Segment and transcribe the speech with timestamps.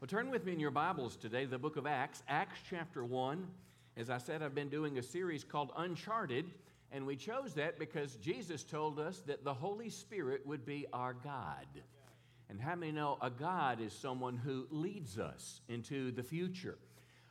[0.00, 3.46] Well, turn with me in your Bibles today, the book of Acts, Acts chapter 1.
[3.98, 6.46] As I said, I've been doing a series called Uncharted,
[6.90, 11.12] and we chose that because Jesus told us that the Holy Spirit would be our
[11.12, 11.66] God.
[12.48, 16.78] And how many know a God is someone who leads us into the future?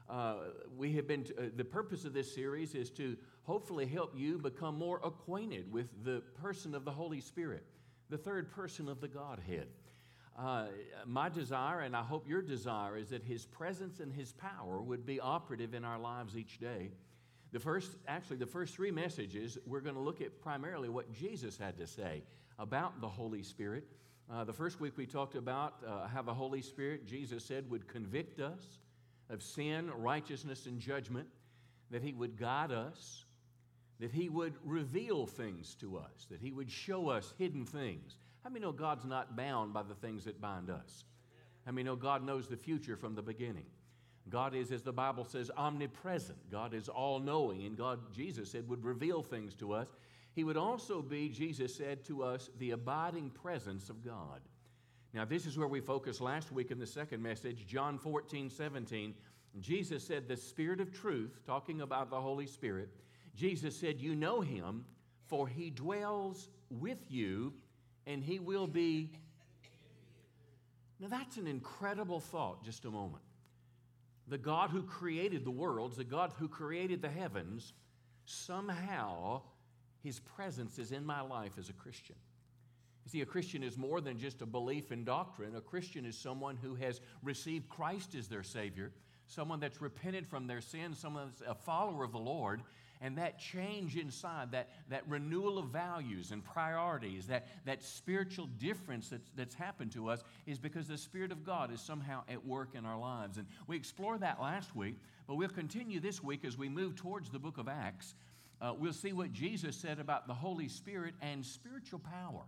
[0.07, 0.35] Uh,
[0.77, 4.77] we have been, uh, the purpose of this series is to hopefully help you become
[4.77, 7.63] more acquainted with the person of the Holy Spirit,
[8.11, 9.69] the third person of the Godhead.
[10.39, 10.67] Uh,
[11.05, 15.05] my desire, and I hope your desire, is that His presence and His power would
[15.05, 16.91] be operative in our lives each day.
[17.51, 21.57] The first, actually, the first three messages, we're going to look at primarily what Jesus
[21.57, 22.23] had to say
[22.57, 23.83] about the Holy Spirit.
[24.31, 27.87] Uh, the first week we talked about uh, how the Holy Spirit, Jesus said, would
[27.87, 28.79] convict us
[29.29, 31.27] of sin, righteousness, and judgment,
[31.91, 33.25] that He would guide us,
[33.99, 38.15] that He would reveal things to us, that He would show us hidden things.
[38.43, 41.03] How many know God's not bound by the things that bind us?
[41.65, 43.65] How many know God knows the future from the beginning?
[44.29, 46.37] God is, as the Bible says, omnipresent.
[46.51, 49.87] God is all knowing, and God, Jesus said, would reveal things to us.
[50.33, 54.41] He would also be, Jesus said to us, the abiding presence of God.
[55.13, 59.15] Now, this is where we focused last week in the second message, John 14, 17.
[59.59, 62.89] Jesus said, The Spirit of truth, talking about the Holy Spirit,
[63.35, 64.85] Jesus said, You know him,
[65.25, 67.53] for he dwells with you
[68.09, 69.11] and he will be.
[70.99, 73.23] Now, that's an incredible thought, just a moment.
[74.27, 77.73] The God who created the worlds, the God who created the heavens,
[78.25, 79.41] somehow
[80.03, 82.15] his presence is in my life as a Christian.
[83.05, 85.55] You see, a Christian is more than just a belief in doctrine.
[85.55, 88.91] A Christian is someone who has received Christ as their Savior,
[89.27, 92.61] someone that's repented from their sins, someone that's a follower of the Lord,
[93.01, 99.09] and that change inside, that, that renewal of values and priorities, that, that spiritual difference
[99.09, 102.75] that's, that's happened to us is because the Spirit of God is somehow at work
[102.75, 103.37] in our lives.
[103.37, 104.95] And we explored that last week,
[105.27, 108.15] but we'll continue this week as we move towards the book of Acts.
[108.61, 112.43] Uh, we'll see what Jesus said about the Holy Spirit and spiritual power.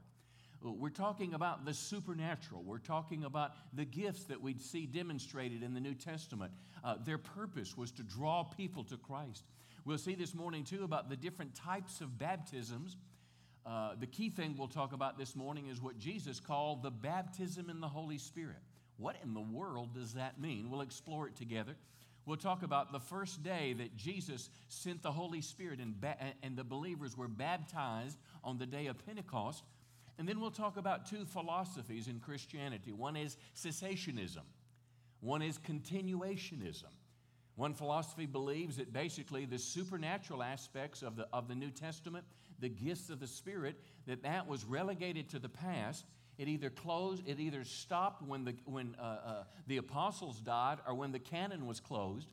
[0.64, 2.62] We're talking about the supernatural.
[2.64, 6.52] We're talking about the gifts that we'd see demonstrated in the New Testament.
[6.84, 9.46] Uh, their purpose was to draw people to Christ.
[9.84, 12.98] We'll see this morning, too, about the different types of baptisms.
[13.66, 17.70] Uh, the key thing we'll talk about this morning is what Jesus called the baptism
[17.70, 18.62] in the Holy Spirit.
[18.98, 20.70] What in the world does that mean?
[20.70, 21.76] We'll explore it together.
[22.28, 26.56] We'll talk about the first day that Jesus sent the Holy Spirit and, ba- and
[26.56, 29.64] the believers were baptized on the day of Pentecost.
[30.20, 34.44] And then we'll talk about two philosophies in Christianity one is cessationism,
[35.20, 36.84] one is continuationism.
[37.62, 42.26] One philosophy believes that basically the supernatural aspects of the, of the New Testament,
[42.60, 46.04] the gifts of the Spirit, that that was relegated to the past.
[46.40, 50.96] It either closed, it either stopped when the, when, uh, uh, the apostles died or
[50.96, 52.28] when the canon was closed.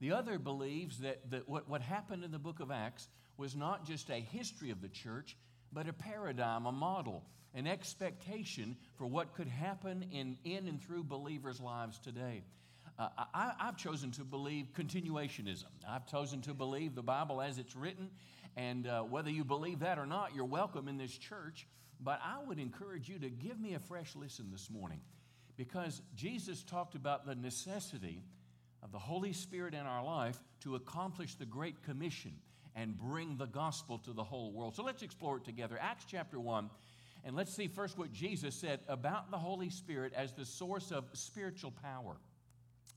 [0.00, 3.06] The other believes that, that what, what happened in the book of Acts
[3.36, 5.36] was not just a history of the church,
[5.72, 7.22] but a paradigm, a model,
[7.54, 12.42] an expectation for what could happen in, in and through believers' lives today.
[12.98, 15.64] Uh, I, have chosen to believe continuationism.
[15.88, 18.10] I've chosen to believe the Bible as it's written,
[18.56, 21.66] and uh, whether you believe that or not, you're welcome in this church.
[22.00, 25.00] But I would encourage you to give me a fresh listen this morning
[25.56, 28.22] because Jesus talked about the necessity
[28.82, 32.32] of the Holy Spirit in our life to accomplish the Great Commission
[32.74, 34.74] and bring the gospel to the whole world.
[34.74, 35.78] So let's explore it together.
[35.80, 36.70] Acts chapter 1.
[37.24, 41.04] And let's see first what Jesus said about the Holy Spirit as the source of
[41.12, 42.16] spiritual power.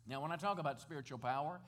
[0.07, 1.59] Now, when I talk about spiritual power,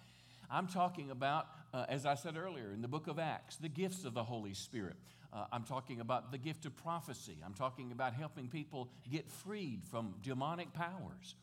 [0.50, 4.06] I'm talking about, uh, as I said earlier in the book of Acts, the gifts
[4.06, 4.96] of the Holy Spirit.
[5.34, 7.38] Uh, I'm talking about the gift of prophecy.
[7.46, 11.36] I'm talking about helping people get freed from demonic powers.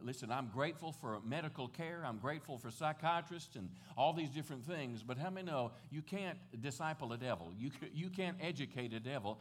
[0.00, 2.02] Listen, I'm grateful for medical care.
[2.06, 5.02] I'm grateful for psychiatrists and all these different things.
[5.02, 7.52] But how many know you can't disciple a devil?
[7.58, 9.40] You, you can't educate a devil.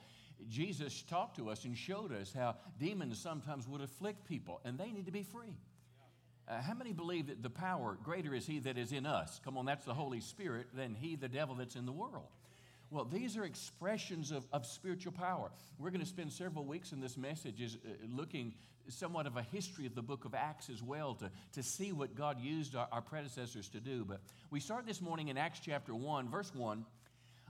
[0.49, 4.91] Jesus talked to us and showed us how demons sometimes would afflict people, and they
[4.91, 5.55] need to be free.
[6.49, 9.39] Uh, how many believe that the power, greater is He that is in us?
[9.45, 12.25] Come on, that's the Holy Spirit, than He, the devil, that's in the world.
[12.89, 15.51] Well, these are expressions of, of spiritual power.
[15.77, 18.55] We're going to spend several weeks in this message is, uh, looking
[18.87, 22.15] somewhat of a history of the book of Acts as well to, to see what
[22.15, 24.03] God used our, our predecessors to do.
[24.03, 24.19] But
[24.49, 26.83] we start this morning in Acts chapter 1, verse 1.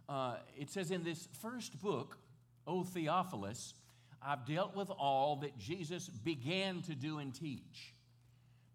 [0.10, 2.18] Uh, it says, In this first book,
[2.68, 3.76] O Theophilus,
[4.22, 7.94] I've dealt with all that Jesus began to do and teach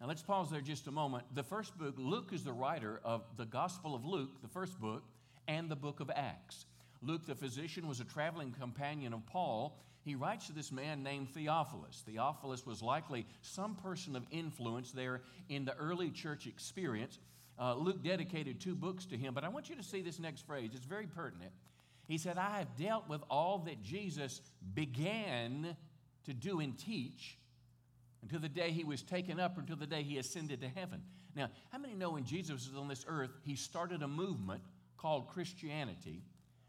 [0.04, 1.24] now let's pause there just a moment.
[1.34, 5.02] The first book, Luke is the writer of the Gospel of Luke, the first book,
[5.48, 6.66] and the book of Acts.
[7.00, 9.78] Luke, the physician, was a traveling companion of Paul.
[10.04, 12.02] he writes to this man named Theophilus.
[12.04, 17.18] Theophilus was likely some person of influence there in the early church experience.
[17.58, 20.46] Uh, Luke dedicated two books to him, but I want you to see this next
[20.46, 20.72] phrase.
[20.74, 21.52] It's very pertinent.
[22.08, 24.42] He said, I have dealt with all that Jesus
[24.74, 25.74] began
[26.24, 27.38] to do and teach
[28.24, 31.02] until the day he was taken up, until the day he ascended to heaven.
[31.36, 34.62] Now, how many know when Jesus was on this earth, he started a movement
[34.96, 36.22] called Christianity?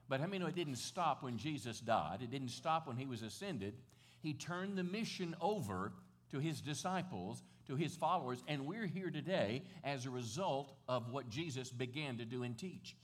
[0.10, 2.20] But how many know it didn't stop when Jesus died?
[2.22, 3.74] It didn't stop when he was ascended.
[4.22, 5.94] He turned the mission over
[6.32, 11.30] to his disciples, to his followers, and we're here today as a result of what
[11.30, 12.98] Jesus began to do and teach.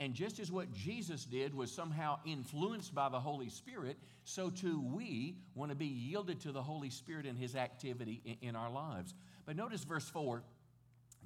[0.00, 4.80] And just as what Jesus did was somehow influenced by the Holy Spirit, so too
[4.80, 8.70] we want to be yielded to the Holy Spirit and his activity in, in our
[8.70, 9.14] lives.
[9.44, 10.42] But notice verse 4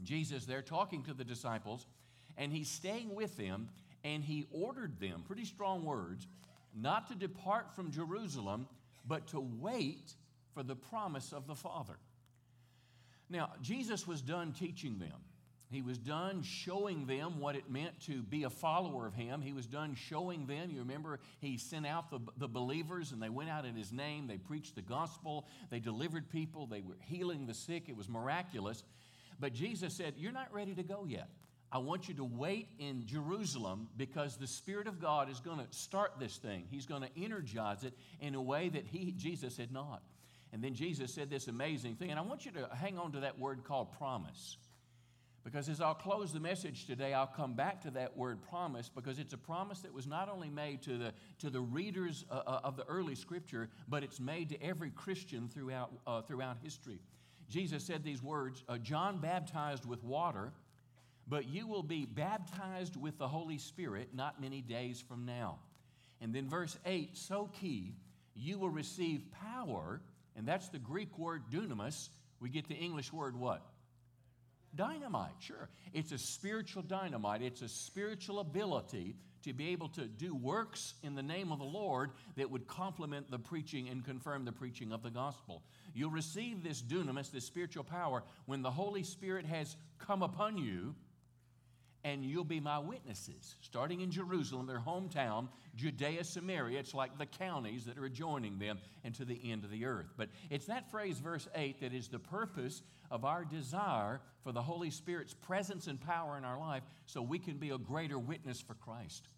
[0.02, 1.86] Jesus there talking to the disciples,
[2.36, 3.68] and he's staying with them
[4.02, 6.26] and he ordered them, pretty strong words,
[6.74, 8.66] not to depart from Jerusalem,
[9.06, 10.12] but to wait
[10.52, 11.96] for the promise of the Father.
[13.30, 15.20] Now, Jesus was done teaching them.
[15.74, 19.42] He was done showing them what it meant to be a follower of Him.
[19.42, 20.70] He was done showing them.
[20.70, 24.28] You remember, He sent out the, the believers and they went out in His name.
[24.28, 25.48] They preached the gospel.
[25.70, 26.66] They delivered people.
[26.66, 27.88] They were healing the sick.
[27.88, 28.84] It was miraculous.
[29.40, 31.28] But Jesus said, You're not ready to go yet.
[31.72, 35.66] I want you to wait in Jerusalem because the Spirit of God is going to
[35.70, 36.66] start this thing.
[36.70, 40.02] He's going to energize it in a way that he, Jesus had not.
[40.52, 43.20] And then Jesus said this amazing thing, and I want you to hang on to
[43.20, 44.56] that word called promise.
[45.44, 49.18] Because as I'll close the message today, I'll come back to that word promise because
[49.18, 52.60] it's a promise that was not only made to the, to the readers uh, uh
[52.64, 56.98] of the early scripture, but it's made to every Christian throughout, uh, throughout history.
[57.50, 60.52] Jesus said these words uh, John baptized with water
[61.26, 65.58] but you will be baptized with the Holy Spirit not many days from now.
[66.20, 67.94] And then verse 8, so key,
[68.34, 70.00] you will receive power,
[70.36, 72.08] and that's the Greek word dunamis.
[72.40, 73.62] We get the English word what?
[74.74, 75.68] Dynamite, sure.
[75.92, 81.14] It's a spiritual dynamite, it's a spiritual ability to be able to do works in
[81.14, 85.02] the name of the Lord that would complement the preaching and confirm the preaching of
[85.02, 85.62] the gospel.
[85.92, 90.94] You'll receive this dunamis, this spiritual power, when the Holy Spirit has come upon you
[92.04, 96.78] and you'll be my witnesses, starting in Jerusalem, their hometown, Judea, Samaria.
[96.78, 100.12] It's like the counties that are adjoining them, and to the end of the earth.
[100.16, 102.82] But it's that phrase, verse 8, that is the purpose
[103.14, 107.38] of our desire for the Holy Spirit's presence and power in our life so we
[107.38, 109.28] can be a greater witness for Christ.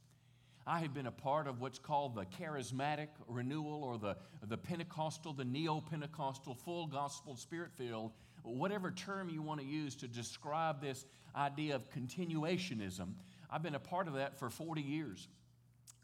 [0.67, 4.17] I have been a part of what's called the charismatic renewal or the,
[4.49, 8.13] the Pentecostal, the neo Pentecostal, full gospel, spirit filled,
[8.45, 11.05] whatever term you want to use to describe this
[11.37, 13.13] idea of continuationism.
[13.51, 15.29] I've been a part of that for 40 years.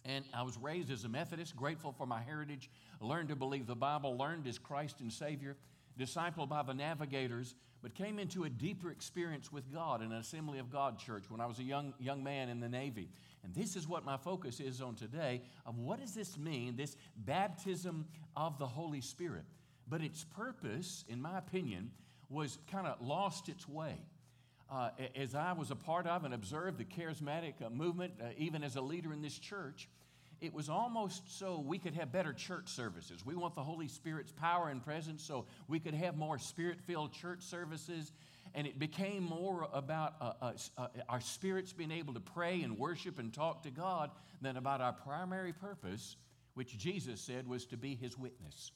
[0.05, 2.69] And I was raised as a Methodist, grateful for my heritage,
[3.01, 5.57] learned to believe the Bible, learned as Christ and Savior,
[6.02, 10.58] discipled by the navigators, but came into a deeper experience with God in an Assembly
[10.58, 13.08] of God church when I was a young, young man in the Navy.
[13.44, 16.96] And this is what my focus is on today of what does this mean, this
[17.16, 18.06] baptism
[18.37, 19.44] of the Holy Spirit.
[19.88, 21.90] But its purpose, in my opinion,
[22.31, 23.99] was kind of lost its way
[24.72, 28.64] uh, as I was a part of and observed the charismatic uh, movement, uh, even
[28.64, 29.88] as a leader in this church,
[30.43, 33.25] it was almost so we could have better church services.
[33.25, 37.12] We want the Holy Spirit's power and presence so we could have more spirit filled
[37.12, 38.12] church services.
[38.55, 42.76] And it became more about uh, uh, uh, our spirits being able to pray and
[42.76, 44.11] worship and talk to God
[44.43, 46.16] than about our primary purpose,
[46.55, 48.73] which Jesus said was to be his witness.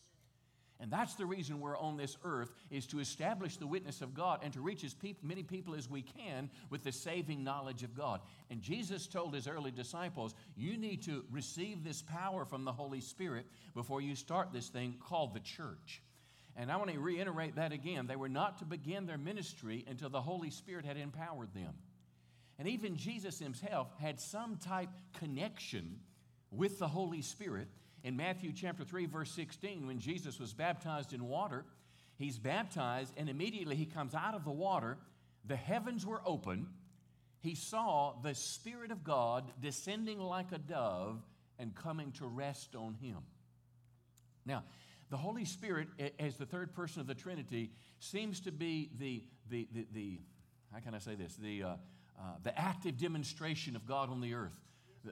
[0.78, 4.40] And that's the reason we're on this earth is to establish the witness of God
[4.42, 8.20] and to reach as many people as we can with the saving knowledge of God.
[8.50, 13.00] And Jesus told his early disciples, you need to receive this power from the Holy
[13.00, 16.02] Spirit before you start this thing called the church.
[16.56, 18.06] And I want to reiterate that again.
[18.06, 21.74] They were not to begin their ministry until the Holy Spirit had empowered them.
[22.58, 26.00] And even Jesus himself had some type connection
[26.50, 27.68] with the Holy Spirit
[28.06, 31.64] in Matthew chapter 3, verse 16, when Jesus was baptized in water,
[32.14, 34.96] he's baptized, and immediately he comes out of the water.
[35.44, 36.68] The heavens were open.
[37.40, 41.20] He saw the Spirit of God descending like a dove
[41.58, 43.18] and coming to rest on him.
[44.44, 44.62] Now,
[45.10, 45.88] the Holy Spirit,
[46.20, 50.20] as the third person of the Trinity, seems to be the, the, the, the
[50.72, 51.68] how can I say this, the, uh,
[52.20, 54.60] uh, the active demonstration of God on the earth.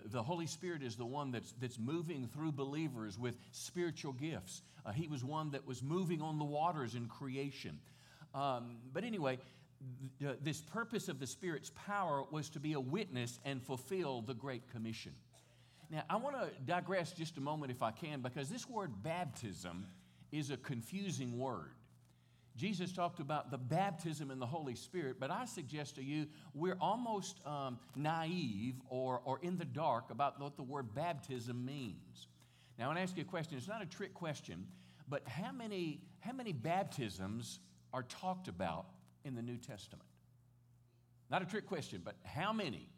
[0.06, 4.62] The Holy Spirit is the one that's, that's moving through believers with spiritual gifts.
[4.84, 7.78] Uh, he was one that was moving on the waters in creation.
[8.34, 9.38] Um, but anyway,
[10.20, 14.34] th- this purpose of the Spirit's power was to be a witness and fulfill the
[14.34, 15.12] Great Commission.
[15.90, 19.86] Now, I want to digress just a moment if I can, because this word baptism
[20.32, 21.70] is a confusing word.
[22.56, 26.76] Jesus talked about the baptism in the Holy Spirit, but I suggest to you we're
[26.80, 32.28] almost um, naive or, or in the dark about what the word baptism means.
[32.78, 33.58] Now, I want to ask you a question.
[33.58, 34.66] It's not a trick question,
[35.08, 37.58] but how many, how many baptisms
[37.92, 38.86] are talked about
[39.24, 40.08] in the New Testament?
[41.30, 42.88] Not a trick question, but how many?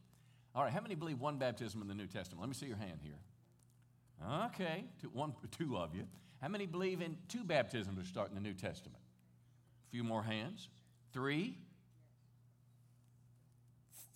[0.55, 2.41] All right, how many believe one baptism in the New Testament?
[2.41, 3.19] Let me see your hand here.
[4.47, 6.05] Okay, two, one, two of you.
[6.43, 9.01] How many believe in two baptisms to start in the New Testament?
[9.87, 10.69] A few more hands.
[11.13, 11.57] Three?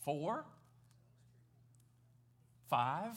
[0.04, 0.44] Four?
[2.68, 3.14] Five?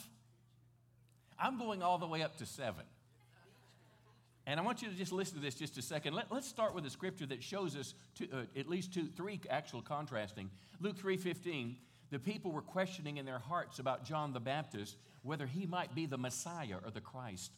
[1.40, 2.84] I'm going all the way up to seven.
[4.46, 6.14] And I want you to just listen to this just a second.
[6.14, 9.40] Let, us start with a scripture that shows us two, uh, at least two, three
[9.50, 10.50] actual contrasting.
[10.82, 11.76] Luke 3.15,
[12.12, 16.06] the people were questioning in their hearts about John the Baptist whether he might be
[16.06, 17.52] the Messiah or the Christ.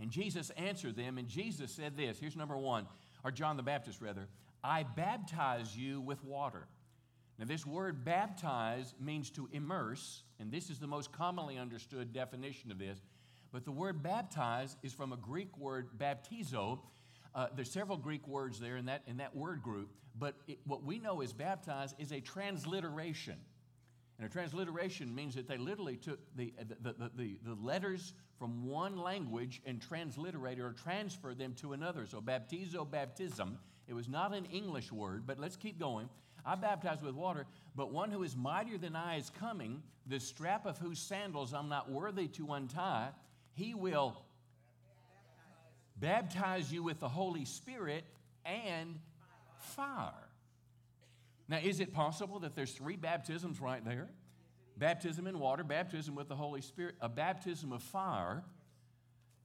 [0.00, 2.18] And Jesus answered them, and Jesus said this.
[2.18, 2.86] Here's number one,
[3.24, 4.28] or John the Baptist rather.
[4.64, 6.66] I baptize you with water.
[7.38, 12.70] Now, this word baptize means to immerse, and this is the most commonly understood definition
[12.70, 13.00] of this.
[13.52, 16.78] But the word baptize is from a Greek word baptizo.
[17.34, 20.84] Uh, there's several Greek words there in that, in that word group, but it, what
[20.84, 23.36] we know as baptize is a transliteration.
[24.22, 28.12] And a transliteration means that they literally took the, uh, the, the, the, the letters
[28.38, 32.06] from one language and transliterated or transferred them to another.
[32.06, 36.08] So baptizo, baptism, it was not an English word, but let's keep going.
[36.46, 40.66] I baptize with water, but one who is mightier than I is coming, the strap
[40.66, 43.08] of whose sandals I'm not worthy to untie.
[43.54, 44.22] He will
[45.96, 48.04] baptize you with the Holy Spirit
[48.44, 49.00] and
[49.58, 50.21] fire.
[51.52, 54.08] Now, is it possible that there's three baptisms right there?
[54.78, 58.42] Baptism in water, baptism with the Holy Spirit, a baptism of fire.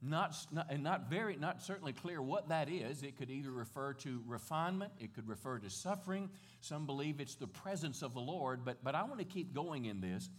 [0.02, 3.04] Not, not, and not very, not certainly clear what that is.
[3.04, 6.30] It could either refer to refinement, it could refer to suffering.
[6.62, 9.84] Some believe it's the presence of the Lord, but, but I want to keep going
[9.84, 10.30] in this.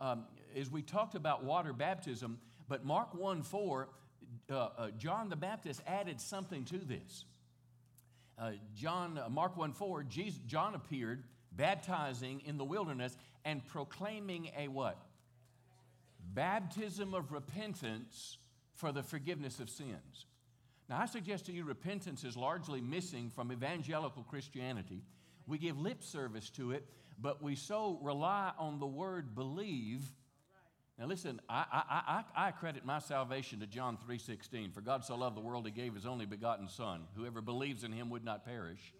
[0.00, 3.88] Um, as we talked about water baptism, but Mark 1 4,
[4.48, 7.24] uh, uh, John the Baptist added something to this.
[8.38, 14.50] Uh, John, uh, Mark 1 4, Jesus, John appeared baptizing in the wilderness and proclaiming
[14.58, 14.98] a what?
[16.34, 18.38] Baptism of repentance
[18.74, 20.26] for the forgiveness of sins.
[20.88, 25.02] Now, I suggest to you repentance is largely missing from evangelical Christianity.
[25.46, 26.86] We give lip service to it,
[27.18, 30.02] but we so rely on the word believe
[30.98, 34.72] now listen, I, I, I, I credit my salvation to John 3.16.
[34.72, 37.02] For God so loved the world, he gave his only begotten Son.
[37.14, 38.94] Whoever believes in him would not perish.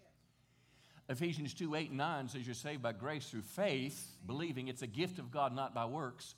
[1.09, 4.87] Ephesians 2, 8 and 9 says you're saved by grace through faith, believing it's a
[4.87, 6.35] gift of God, not by works.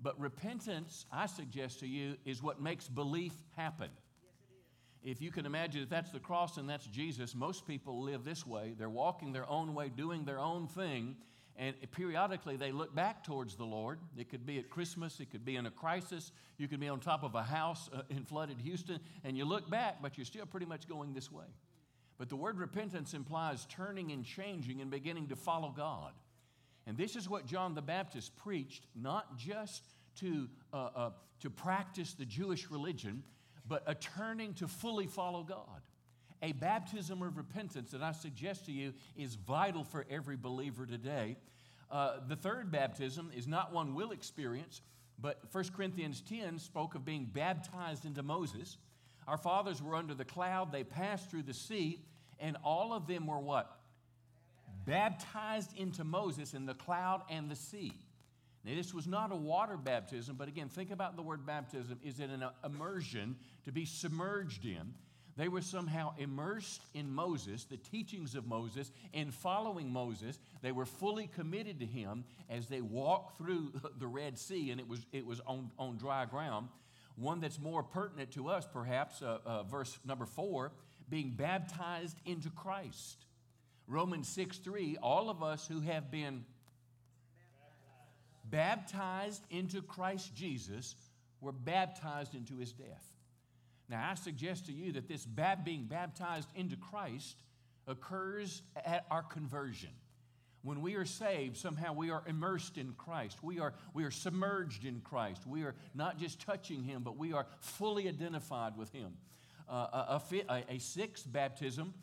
[0.00, 3.90] But repentance, I suggest to you, is what makes belief happen.
[5.04, 8.46] If you can imagine if that's the cross and that's Jesus, most people live this
[8.46, 8.74] way.
[8.76, 11.16] They're walking their own way, doing their own thing,
[11.58, 13.98] and periodically they look back towards the Lord.
[14.16, 17.00] It could be at Christmas, it could be in a crisis, you could be on
[17.00, 20.46] top of a house uh, in flooded Houston, and you look back, but you're still
[20.46, 21.46] pretty much going this way.
[22.16, 26.12] But the word repentance implies turning and changing and beginning to follow God.
[26.86, 29.82] And this is what John the Baptist preached, not just
[30.20, 31.10] to, uh, uh,
[31.40, 33.22] to practice the Jewish religion,
[33.66, 35.82] but a turning to fully follow God.
[36.42, 41.36] A baptism of repentance that I suggest to you is vital for every believer today.
[41.90, 44.82] Uh, the third baptism is not one we'll experience,
[45.18, 48.76] but 1 Corinthians 10 spoke of being baptized into Moses.
[49.26, 52.02] Our fathers were under the cloud, they passed through the sea,
[52.38, 53.80] and all of them were what?
[54.86, 57.92] Baptized into Moses in the cloud and the sea.
[58.64, 61.98] Now, this was not a water baptism, but again, think about the word baptism.
[62.02, 64.94] Is it an immersion to be submerged in?
[65.38, 70.36] They were somehow immersed in Moses, the teachings of Moses, and following Moses.
[70.62, 74.88] They were fully committed to him as they walked through the Red Sea, and it
[74.88, 76.68] was, it was on, on dry ground.
[77.14, 80.72] One that's more pertinent to us, perhaps, uh, uh, verse number four,
[81.08, 83.24] being baptized into Christ.
[83.86, 86.44] Romans 6 3, all of us who have been
[88.44, 90.96] baptized into Christ Jesus
[91.40, 93.17] were baptized into his death.
[93.88, 95.26] Now, I suggest to you that this
[95.64, 97.36] being baptized into Christ
[97.86, 99.90] occurs at our conversion.
[100.62, 103.38] When we are saved, somehow we are immersed in Christ.
[103.42, 105.46] We are, we are submerged in Christ.
[105.46, 109.14] We are not just touching Him, but we are fully identified with Him.
[109.68, 111.94] Uh, a, a, a sixth baptism,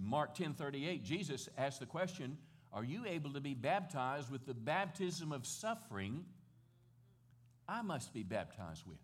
[0.00, 2.38] Mark 10 38, Jesus asked the question
[2.72, 6.24] Are you able to be baptized with the baptism of suffering
[7.68, 8.98] I must be baptized with.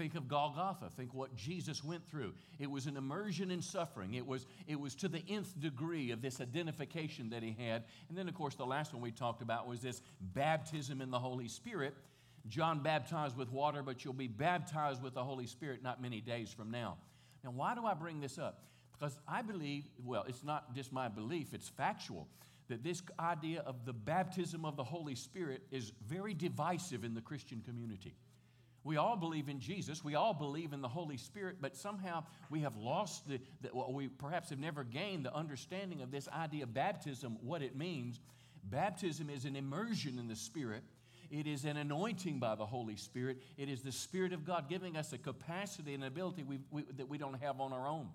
[0.00, 0.88] Think of Golgotha.
[0.96, 2.32] Think what Jesus went through.
[2.58, 4.14] It was an immersion in suffering.
[4.14, 7.84] It was, it was to the nth degree of this identification that he had.
[8.08, 11.18] And then, of course, the last one we talked about was this baptism in the
[11.18, 11.94] Holy Spirit.
[12.48, 16.50] John baptized with water, but you'll be baptized with the Holy Spirit not many days
[16.50, 16.96] from now.
[17.44, 18.64] Now, why do I bring this up?
[18.98, 22.26] Because I believe, well, it's not just my belief, it's factual,
[22.68, 27.20] that this idea of the baptism of the Holy Spirit is very divisive in the
[27.20, 28.14] Christian community.
[28.82, 30.02] We all believe in Jesus.
[30.02, 33.92] We all believe in the Holy Spirit, but somehow we have lost the, the well,
[33.92, 38.20] we perhaps have never gained the understanding of this idea of baptism, what it means.
[38.64, 40.82] Baptism is an immersion in the Spirit.
[41.30, 43.38] It is an anointing by the Holy Spirit.
[43.56, 47.18] It is the Spirit of God giving us a capacity and ability we, that we
[47.18, 48.08] don't have on our own.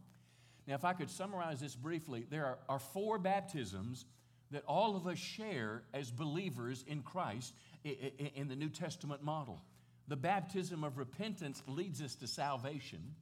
[0.68, 4.06] Now, if I could summarize this briefly, there are, are four baptisms
[4.52, 7.54] that all of us share as believers in Christ
[7.84, 9.62] in the New Testament model.
[10.08, 13.16] The baptism of repentance leads us to salvation.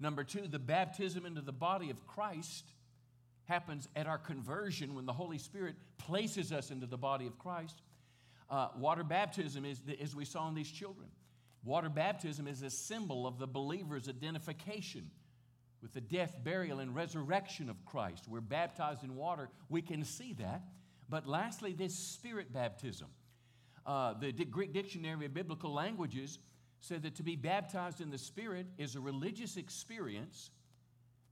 [0.00, 2.64] Number two, the baptism into the body of Christ
[3.46, 7.82] happens at our conversion when the Holy Spirit places us into the body of Christ.
[8.50, 11.08] Uh, water baptism is, as we saw in these children,
[11.64, 15.10] water baptism is a symbol of the believer's identification
[15.82, 18.26] with the death, burial, and resurrection of Christ.
[18.28, 20.62] We're baptized in water, we can see that.
[21.08, 23.08] But lastly, this spirit baptism.
[23.88, 26.38] Uh, the Greek Dictionary of Biblical Languages
[26.80, 30.50] said that to be baptized in the Spirit is a religious experience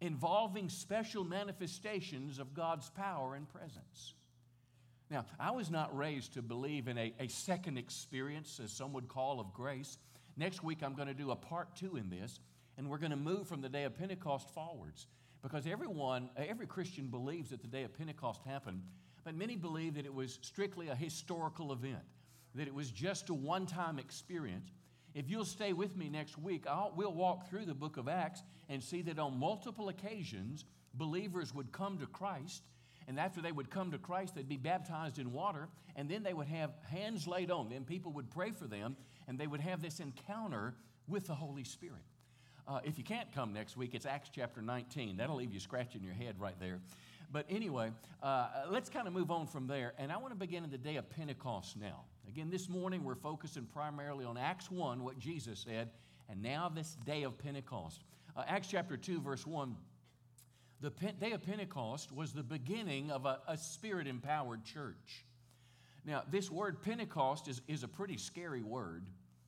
[0.01, 4.15] involving special manifestations of God's power and presence.
[5.11, 9.07] Now, I was not raised to believe in a, a second experience, as some would
[9.07, 9.99] call, of grace.
[10.39, 12.41] Next week, I'm going to do a part two in this,
[12.79, 15.07] and we're going to move from the day of Pentecost forwards.
[15.43, 18.83] Because everyone, every Christian believes that the day of Pentecost happened,
[19.25, 22.03] but many believe that it was strictly a historical event
[22.57, 24.71] that it was just a one time experience.
[25.15, 28.43] If you'll stay with me next week, I'll, we'll walk through the book of Acts
[28.69, 32.63] and see that on multiple occasions, believers would come to Christ.
[33.09, 36.35] And after they would come to Christ, they'd be baptized in water, and then they
[36.35, 37.85] would have hands laid on them.
[37.85, 38.97] People would pray for them,
[39.29, 40.75] and they would have this encounter
[41.07, 42.03] with the Holy Spirit.
[42.67, 45.19] Uh, if you can't come next week, it's Acts chapter 19.
[45.19, 46.81] That'll leave you scratching your head right there.
[47.31, 47.93] But anyway,
[48.23, 49.95] uh, let's kind of move on from there.
[49.99, 52.05] And I want to begin in the day of Pentecost now.
[52.29, 55.91] Again, this morning we're focusing primarily on Acts 1, what Jesus said,
[56.29, 58.03] and now this day of Pentecost.
[58.37, 59.77] Uh, Acts chapter 2, verse 1.
[60.81, 65.25] The day of Pentecost was the beginning of a, a spirit empowered church.
[66.05, 69.05] Now, this word Pentecost is, is a pretty scary word.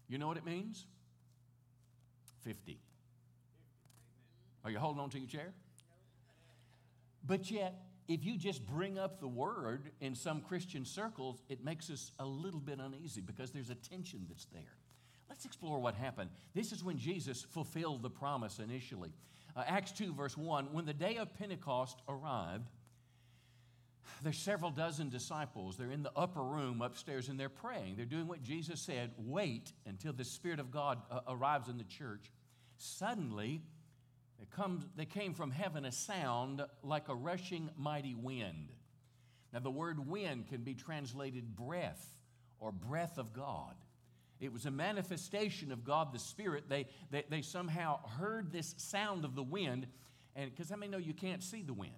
[0.09, 0.87] You know what it means?
[2.45, 2.79] 50.
[4.65, 5.53] Are you holding on to your chair?
[7.27, 7.75] But yet,
[8.09, 12.25] if you just bring up the word in some Christian circles, it makes us a
[12.25, 14.77] little bit uneasy because there's a tension that's there.
[15.29, 16.31] Let's explore what happened.
[16.55, 19.13] This is when Jesus fulfilled the promise initially.
[19.55, 22.71] Uh, Acts 2, verse 1 When the day of Pentecost arrived,
[24.23, 25.77] there's several dozen disciples.
[25.77, 27.97] They're in the upper room upstairs and they're praying.
[27.97, 31.85] They're doing what Jesus said wait until the Spirit of God uh, arrives in the
[31.85, 32.33] church.
[32.79, 33.61] Suddenly,
[34.51, 38.73] comes, they came from heaven a sound like a rushing mighty wind.
[39.53, 42.07] Now, the word wind can be translated breath
[42.61, 43.75] or breath of God.
[44.41, 46.69] It was a manifestation of God the Spirit.
[46.69, 49.87] They, they, they somehow heard this sound of the wind,
[50.37, 51.95] and because I mean, know you can't see the wind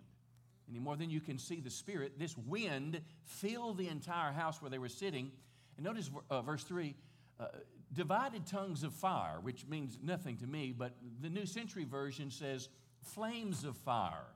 [0.71, 2.19] any more than you can see the Spirit.
[2.19, 5.33] This wind filled the entire house where they were sitting.
[5.77, 6.95] And notice uh, verse 3
[7.39, 7.47] uh,
[7.93, 12.69] divided tongues of fire, which means nothing to me, but the New Century Version says
[13.03, 14.27] flames of fire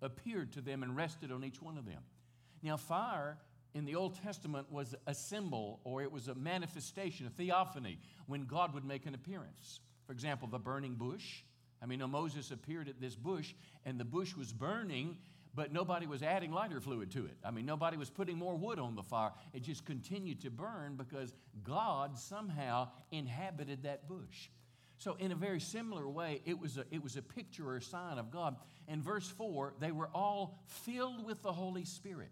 [0.00, 2.02] appeared to them and rested on each one of them.
[2.62, 3.38] Now, fire
[3.74, 8.44] in the Old Testament was a symbol or it was a manifestation, a theophany, when
[8.44, 9.80] God would make an appearance.
[10.06, 11.42] For example, the burning bush.
[11.82, 15.16] I mean, Moses appeared at this bush and the bush was burning
[15.54, 17.36] but nobody was adding lighter fluid to it.
[17.44, 19.32] I mean, nobody was putting more wood on the fire.
[19.52, 24.48] It just continued to burn because God somehow inhabited that bush.
[24.98, 27.82] So, in a very similar way, it was a, it was a picture or a
[27.82, 28.56] sign of God.
[28.86, 32.30] In verse 4, they were all filled with the Holy Spirit.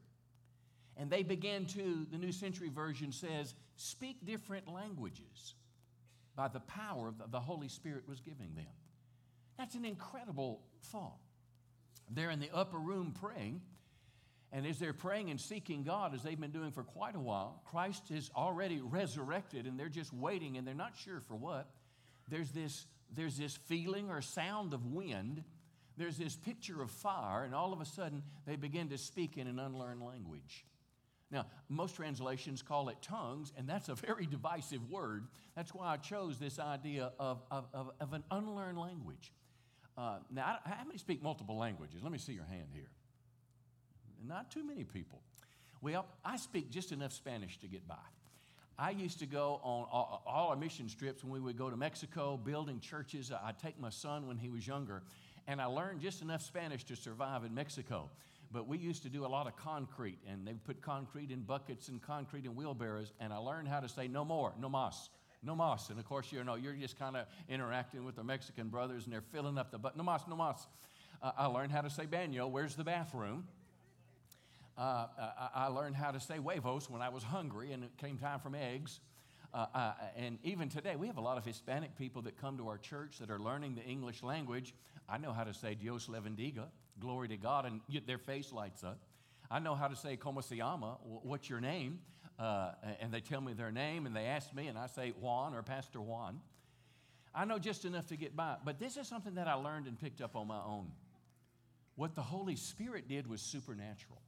[0.97, 5.55] And they began to, the New Century Version says, speak different languages
[6.37, 8.67] by the power that the Holy Spirit was giving them.
[9.59, 11.19] That's an incredible thought.
[12.11, 13.61] They're in the upper room praying.
[14.53, 17.63] And as they're praying and seeking God, as they've been doing for quite a while,
[17.71, 21.71] Christ is already resurrected and they're just waiting and they're not sure for what.
[22.29, 25.45] There's this, there's this feeling or sound of wind.
[25.97, 29.47] There's this picture of fire, and all of a sudden they begin to speak in
[29.47, 30.65] an unlearned language.
[31.31, 35.27] Now, most translations call it tongues, and that's a very divisive word.
[35.55, 39.33] That's why I chose this idea of, of, of, of an unlearned language.
[40.01, 42.03] Uh, now, how many speak multiple languages?
[42.03, 42.89] Let me see your hand here.
[44.27, 45.21] Not too many people.
[45.83, 47.97] Well, I speak just enough Spanish to get by.
[48.79, 52.39] I used to go on all, our mission trips when we would go to Mexico,
[52.39, 53.31] building churches.
[53.45, 55.03] I'd take my son when he was younger,
[55.47, 58.09] and I learned just enough Spanish to survive in Mexico.
[58.51, 61.89] But we used to do a lot of concrete, and they put concrete in buckets
[61.89, 65.11] and concrete in wheelbarrows, and I learned how to say no more, no mas,
[65.43, 65.91] no mas.
[65.91, 69.13] And of course, you know, you're just kind of interacting with the Mexican brothers, and
[69.13, 70.67] they're filling up the bucket, no mas, no mas.
[71.23, 73.45] Uh, I learned how to say baño, where's the bathroom?
[74.79, 75.07] Uh,
[75.55, 78.51] I learned how to say huevos when I was hungry and it came time for
[78.57, 79.01] eggs.
[79.53, 82.69] Uh, uh, and even today, we have a lot of Hispanic people that come to
[82.69, 84.75] our church that are learning the English language.
[85.09, 88.85] I know how to say Dios le bendiga, glory to God, and their face lights
[88.85, 89.01] up.
[89.51, 91.99] I know how to say como se llama, what's your name?
[92.41, 95.55] Uh, and they tell me their name and they ask me, and I say Juan
[95.55, 96.41] or Pastor Juan.
[97.35, 100.01] I know just enough to get by, but this is something that I learned and
[100.01, 100.91] picked up on my own.
[101.97, 104.23] What the Holy Spirit did was supernatural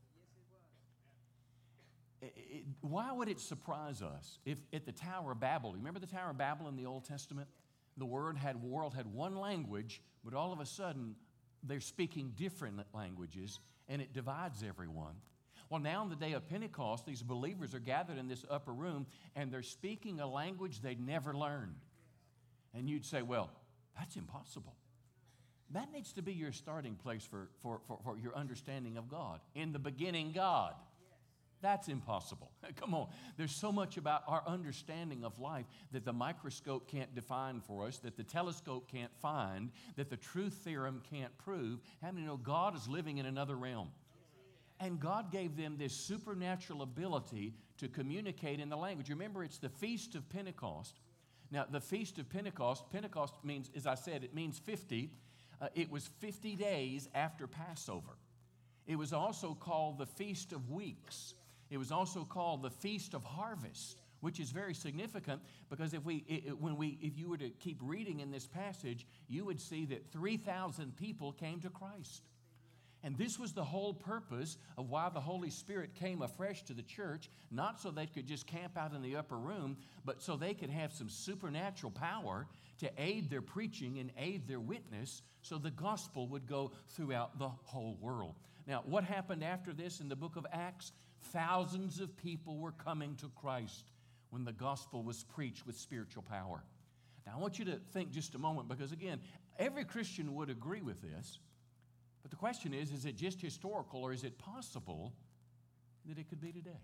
[2.23, 6.31] it, why would it surprise us if at the Tower of Babel, remember the Tower
[6.31, 7.49] of Babel in the Old Testament?
[7.97, 11.17] The word had, world had one language, but all of a sudden
[11.63, 15.15] they're speaking different languages and it divides everyone.
[15.73, 19.07] Well, now in the day of Pentecost, these believers are gathered in this upper room
[19.35, 21.77] and they're speaking a language they'd never learned.
[22.75, 23.49] And you'd say, well,
[23.99, 24.75] that's impossible.
[25.71, 29.41] That needs to be your starting place for, for, for, for your understanding of God.
[29.55, 30.75] In the beginning, God.
[31.63, 32.51] That's impossible.
[32.77, 33.09] Come on.
[33.39, 37.97] There's so much about our understanding of life that the microscope can't define for us,
[38.01, 41.81] that the telescope can't find, that the truth theorem can't prove.
[42.03, 43.89] How many know God is living in another realm?
[44.83, 49.11] And God gave them this supernatural ability to communicate in the language.
[49.11, 50.99] Remember, it's the Feast of Pentecost.
[51.53, 55.09] Now, the Feast of Pentecost, Pentecost means, as I said, it means 50.
[55.61, 58.19] Uh, it was 50 days after Passover.
[58.89, 61.35] It was also called the Feast of Weeks.
[61.71, 66.25] It was also called the Feast of Harvest, which is very significant because if we,
[66.27, 69.85] it, when we, if you were to keep reading in this passage, you would see
[69.85, 72.25] that 3,000 people came to Christ.
[73.05, 76.83] And this was the whole purpose of why the Holy Spirit came afresh to the
[76.83, 80.55] church, not so they could just camp out in the upper room, but so they
[80.55, 82.47] could have some supernatural power
[82.79, 87.49] to aid their preaching and aid their witness so the gospel would go throughout the
[87.49, 88.37] whole world.
[88.67, 90.93] Now, what happened after this in the book of Acts?
[91.33, 93.91] Thousands of people were coming to Christ
[94.31, 96.63] when the gospel was preached with spiritual power.
[97.27, 99.21] Now, I want you to think just a moment because, again,
[99.59, 101.39] every Christian would agree with this.
[102.23, 105.13] But the question is is it just historical or is it possible
[106.07, 106.81] that it could be today?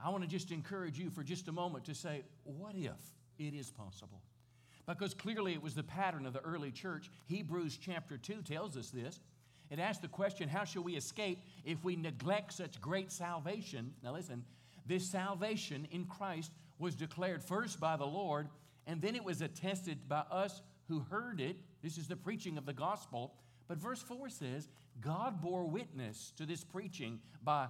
[0.00, 2.98] I want to just encourage you for just a moment to say, what if
[3.38, 4.22] it is possible?
[4.86, 7.10] Because clearly it was the pattern of the early church.
[7.26, 9.20] Hebrews chapter 2 tells us this.
[9.70, 13.92] It asks the question how shall we escape if we neglect such great salvation?
[14.02, 14.44] Now, listen,
[14.86, 18.48] this salvation in Christ was declared first by the Lord,
[18.86, 21.56] and then it was attested by us who heard it.
[21.82, 23.34] This is the preaching of the gospel.
[23.68, 24.68] But verse 4 says,
[25.00, 27.68] God bore witness to this preaching by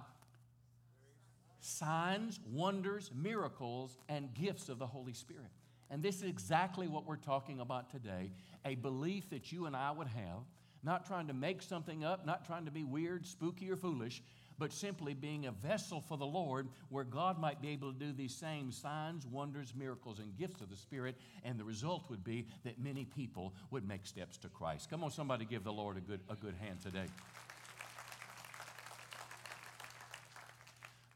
[1.59, 5.51] signs, wonders, miracles, and gifts of the Holy Spirit.
[5.91, 8.31] And this is exactly what we're talking about today
[8.65, 10.43] a belief that you and I would have
[10.83, 14.21] not trying to make something up, not trying to be weird, spooky, or foolish,
[14.59, 18.11] but simply being a vessel for the Lord where God might be able to do
[18.11, 21.15] these same signs, wonders, miracles, and gifts of the Spirit.
[21.43, 24.89] And the result would be that many people would make steps to Christ.
[24.89, 27.05] Come on, somebody give the Lord a good, a good hand today.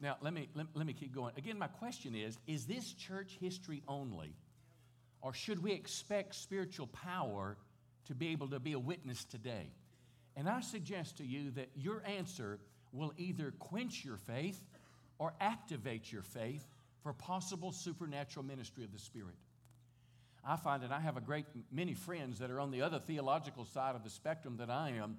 [0.02, 1.34] Now, let me, let, let me keep going.
[1.38, 4.36] Again, my question is Is this church history only?
[5.22, 7.58] Or should we expect spiritual power
[8.08, 9.72] to be able to be a witness today.
[10.36, 12.60] And I suggest to you that your answer
[12.94, 14.62] will either quench your faith
[15.20, 16.66] or activate your faith
[17.02, 19.36] for possible supernatural ministry of the Spirit.
[20.46, 23.66] I find that I have a great many friends that are on the other theological
[23.66, 25.18] side of the spectrum that I am,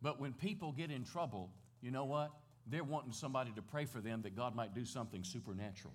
[0.00, 2.30] but when people get in trouble, you know what?
[2.66, 5.94] They're wanting somebody to pray for them that God might do something supernatural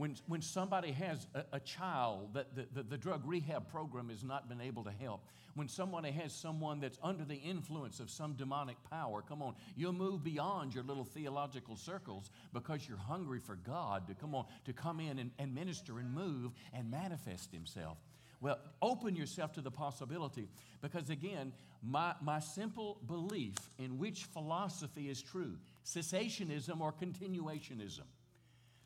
[0.00, 4.24] when, when somebody has a, a child that the, the, the, drug rehab program has
[4.24, 5.22] not been able to help,
[5.54, 9.92] when somebody has someone that's under the influence of some demonic power, come on, you'll
[9.92, 14.72] move beyond your little theological circles because you're hungry for God to come on, to
[14.72, 17.98] come in and, and minister and move and manifest Himself.
[18.40, 20.48] Well, open yourself to the possibility
[20.80, 28.04] because, again, my, my simple belief in which philosophy is true cessationism or continuationism.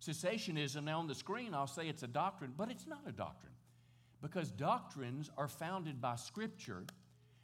[0.01, 3.53] Cessationism, now on the screen, I'll say it's a doctrine, but it's not a doctrine
[4.21, 6.85] because doctrines are founded by Scripture,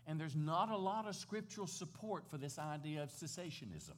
[0.07, 3.93] and there's not a lot of scriptural support for this idea of cessationism.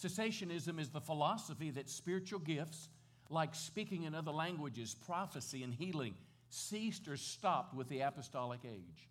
[0.00, 2.88] Cessationism is the philosophy that spiritual gifts,
[3.30, 6.14] like speaking in other languages, prophecy, and healing,
[6.48, 9.08] ceased or stopped with the apostolic age.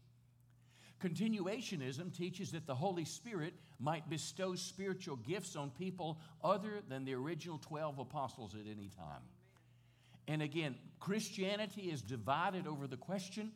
[1.03, 7.13] Continuationism teaches that the Holy Spirit might bestow spiritual gifts on people other than the
[7.13, 9.21] original 12 apostles at any time.
[10.29, 13.51] And again, Christianity is divided over the question,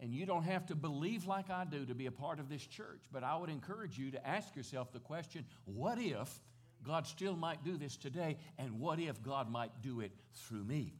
[0.00, 2.66] and you don't have to believe like I do to be a part of this
[2.66, 3.04] church.
[3.12, 6.28] But I would encourage you to ask yourself the question what if
[6.84, 10.94] God still might do this today, and what if God might do it through me?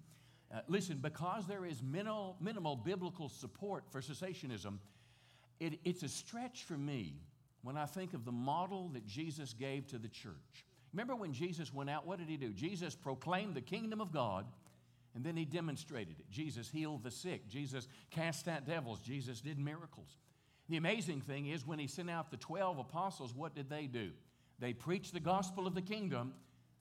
[0.55, 4.79] Uh, listen, because there is minimal, minimal biblical support for cessationism,
[5.61, 7.15] it, it's a stretch for me
[7.63, 10.65] when I think of the model that Jesus gave to the church.
[10.93, 12.53] Remember when Jesus went out, what did he do?
[12.53, 14.47] Jesus proclaimed the kingdom of God
[15.15, 16.31] and then he demonstrated it.
[16.31, 20.17] Jesus healed the sick, Jesus cast out devils, Jesus did miracles.
[20.69, 24.11] The amazing thing is, when he sent out the 12 apostles, what did they do?
[24.59, 26.35] They preached the gospel of the kingdom,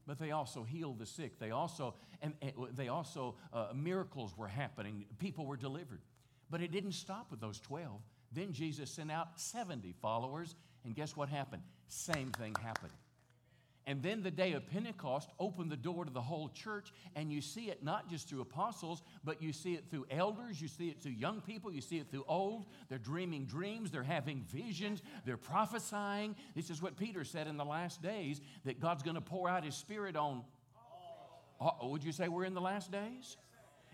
[0.06, 1.40] but they also healed the sick.
[1.40, 5.06] They also, and, and they also, uh, miracles were happening.
[5.20, 6.02] People were delivered.
[6.50, 7.92] But it didn't stop with those 12.
[8.32, 11.64] Then Jesus sent out 70 followers, and guess what happened?
[11.88, 12.94] Same thing happened.
[13.88, 17.40] And then the day of Pentecost opened the door to the whole church, and you
[17.40, 21.02] see it not just through apostles, but you see it through elders, you see it
[21.02, 22.66] through young people, you see it through old.
[22.90, 26.36] They're dreaming dreams, they're having visions, they're prophesying.
[26.54, 29.64] This is what Peter said in the last days that God's going to pour out
[29.64, 30.44] his spirit on.
[31.82, 33.38] Would you say we're in the last days?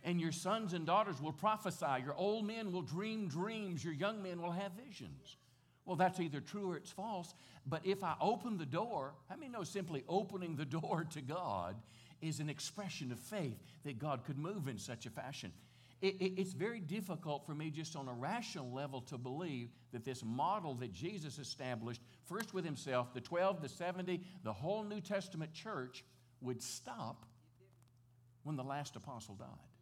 [0.03, 4.21] And your sons and daughters will prophesy, your old men will dream dreams, your young
[4.21, 5.37] men will have visions.
[5.85, 7.33] Well, that's either true or it's false.
[7.65, 11.75] But if I open the door, I mean, no, simply opening the door to God
[12.21, 15.51] is an expression of faith that God could move in such a fashion.
[16.01, 20.03] It, it, it's very difficult for me, just on a rational level, to believe that
[20.03, 24.99] this model that Jesus established, first with himself, the 12, the 70, the whole New
[24.99, 26.03] Testament church,
[26.41, 27.25] would stop
[28.43, 29.72] when the last apostle died.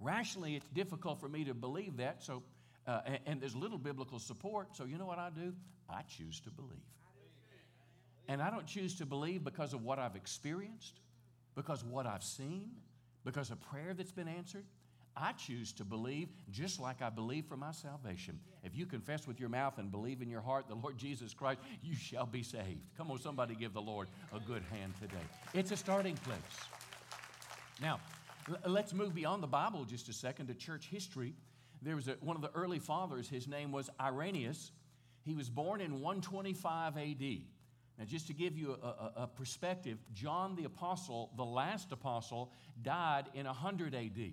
[0.00, 2.42] Rationally, it's difficult for me to believe that, so
[2.86, 4.76] uh, and, and, there's little biblical support.
[4.76, 5.52] So, you know what I do?
[5.90, 6.78] I choose to believe.
[8.28, 11.00] And I don't choose to believe because of what I've experienced,
[11.54, 12.70] because what I've seen,
[13.24, 14.64] because of prayer that's been answered.
[15.16, 18.38] I choose to believe just like I believe for my salvation.
[18.62, 21.60] If you confess with your mouth and believe in your heart the Lord Jesus Christ,
[21.82, 22.82] you shall be saved.
[22.98, 25.24] Come on, somebody give the Lord a good hand today.
[25.54, 26.38] It's a starting place.
[27.80, 27.98] Now,
[28.66, 31.34] let's move beyond the Bible just a second to church history
[31.82, 34.72] there was a, one of the early fathers, his name was Irenaeus.
[35.22, 37.20] He was born in 125 AD.
[37.98, 42.52] Now, just to give you a, a, a, perspective, John the Apostle, the last apostle,
[42.82, 44.32] died in 100 AD.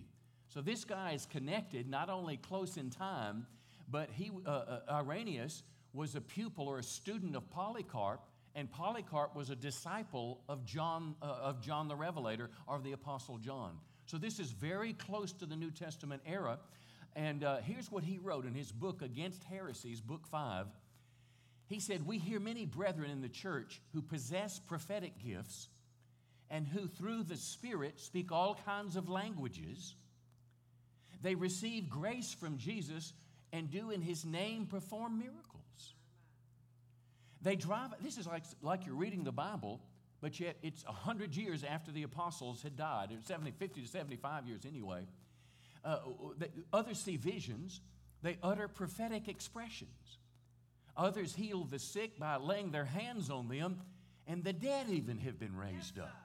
[0.50, 3.48] So this guy is connected, not only close in time,
[3.90, 9.36] but he, uh, uh, Irenaeus was a pupil or a student of Polycarp, and Polycarp
[9.36, 13.78] was a disciple of John, uh, of John the Revelator, or the Apostle John.
[14.14, 16.60] So this is very close to the New Testament era.
[17.16, 20.68] And uh, here's what he wrote in his book, Against Heresies, book five.
[21.66, 25.68] He said, We hear many brethren in the church who possess prophetic gifts
[26.52, 29.96] and who, through the Spirit, speak all kinds of languages.
[31.24, 33.14] They receive grace from Jesus
[33.52, 35.96] and do in his name perform miracles.
[37.42, 39.82] They drive, this is like, like you're reading the Bible,
[40.24, 44.62] but yet it's 100 years after the apostles had died, 70, 50 to 75 years
[44.66, 45.06] anyway.
[45.84, 45.98] Uh,
[46.72, 47.82] others see visions,
[48.22, 50.18] they utter prophetic expressions.
[50.96, 53.82] Others heal the sick by laying their hands on them,
[54.26, 56.16] and the dead even have been raised up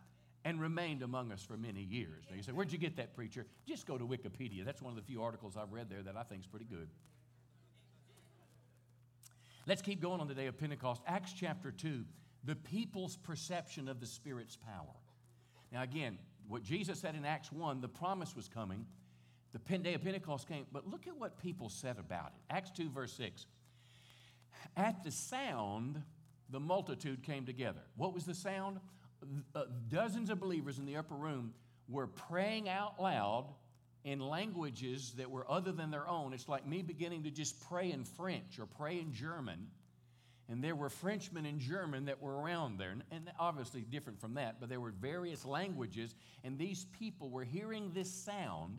[0.45, 2.23] and remained among us for many years.
[2.31, 3.47] Now you say, Where'd you get that, preacher?
[3.67, 4.65] Just go to Wikipedia.
[4.65, 6.89] That's one of the few articles I've read there that I think is pretty good.
[9.67, 11.03] Let's keep going on the day of Pentecost.
[11.05, 12.05] Acts chapter 2,
[12.45, 14.95] the people's perception of the Spirit's power.
[15.73, 18.87] Now, again, what Jesus said in Acts 1, the promise was coming.
[19.53, 22.55] The day of Pentecost came, but look at what people said about it.
[22.55, 23.47] Acts 2, verse 6.
[24.77, 26.03] At the sound,
[26.51, 27.81] the multitude came together.
[27.97, 28.79] What was the sound?
[29.55, 31.53] Uh, dozens of believers in the upper room
[31.89, 33.47] were praying out loud
[34.05, 36.33] in languages that were other than their own.
[36.33, 39.69] It's like me beginning to just pray in French or pray in German.
[40.51, 42.95] And there were Frenchmen and German that were around there.
[43.11, 46.15] And obviously different from that, but there were various languages.
[46.43, 48.79] And these people were hearing this sound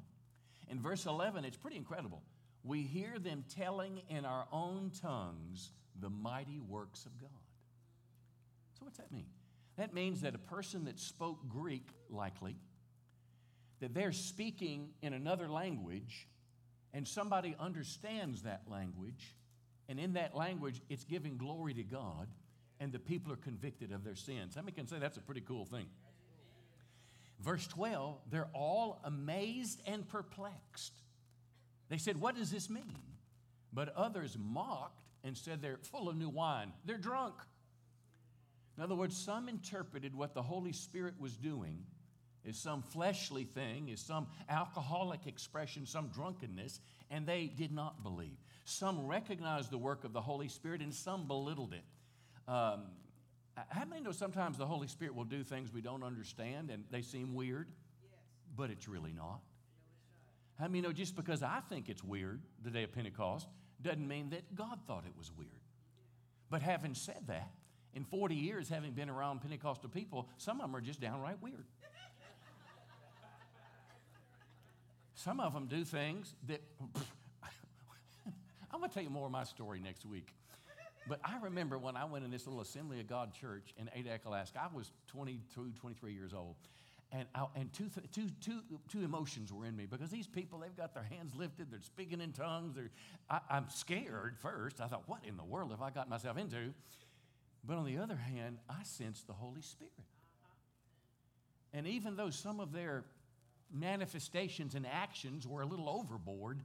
[0.69, 2.21] in verse 11, it's pretty incredible.
[2.63, 7.29] we hear them telling in our own tongues the mighty works of God.
[8.77, 9.25] So, what's that mean?
[9.77, 12.57] That means that a person that spoke Greek, likely,
[13.79, 16.27] that they're speaking in another language,
[16.93, 19.35] and somebody understands that language,
[19.89, 22.27] and in that language, it's giving glory to God,
[22.79, 24.55] and the people are convicted of their sins.
[24.55, 25.87] How many can say that's a pretty cool thing?
[27.41, 30.93] Verse 12, they're all amazed and perplexed.
[31.89, 32.99] They said, What does this mean?
[33.73, 36.71] But others mocked and said they're full of new wine.
[36.85, 37.35] They're drunk.
[38.77, 41.83] In other words, some interpreted what the Holy Spirit was doing
[42.47, 46.79] as some fleshly thing, is some alcoholic expression, some drunkenness,
[47.11, 48.37] and they did not believe.
[48.65, 51.83] Some recognized the work of the Holy Spirit and some belittled it.
[52.51, 52.83] Um,
[53.67, 57.01] how many know sometimes the Holy Spirit will do things we don't understand and they
[57.01, 57.67] seem weird,
[58.01, 58.11] yes.
[58.55, 59.41] but it's really not?
[60.59, 63.47] How many know just because I think it's weird, the day of Pentecost,
[63.81, 65.49] doesn't mean that God thought it was weird.
[66.49, 67.51] But having said that,
[67.93, 71.65] in 40 years, having been around Pentecostal people, some of them are just downright weird.
[75.23, 76.61] Some of them do things that.
[78.71, 80.33] I'm going to tell you more of my story next week.
[81.09, 84.25] But I remember when I went in this little Assembly of God church in Adak,
[84.25, 86.55] Alaska, I was 22, 23 years old.
[87.11, 90.77] And, I, and two, two, two, two emotions were in me because these people, they've
[90.77, 92.77] got their hands lifted, they're speaking in tongues.
[93.29, 94.79] I, I'm scared first.
[94.79, 96.73] I thought, what in the world have I got myself into?
[97.65, 99.91] But on the other hand, I sensed the Holy Spirit.
[101.73, 103.03] And even though some of their
[103.73, 106.61] manifestations and actions were a little overboard,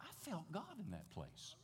[0.00, 1.54] I felt God in that place.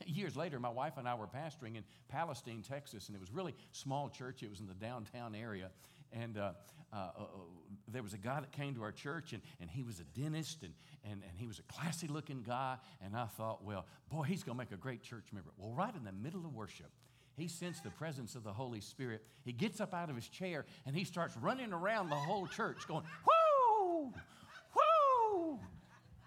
[0.06, 3.54] Years later, my wife and I were pastoring in Palestine, Texas, and it was really
[3.72, 4.42] small church.
[4.42, 5.70] It was in the downtown area.
[6.12, 6.52] And uh,
[6.92, 7.24] uh, uh,
[7.86, 10.62] there was a guy that came to our church, and, and he was a dentist,
[10.62, 10.72] and,
[11.04, 12.76] and, and he was a classy looking guy.
[13.04, 15.50] And I thought, well, boy, he's going to make a great church member.
[15.58, 16.90] Well, right in the middle of worship,
[17.36, 19.24] he sensed the presence of the Holy Spirit.
[19.44, 22.86] He gets up out of his chair and he starts running around the whole church
[22.88, 23.37] going, whoo.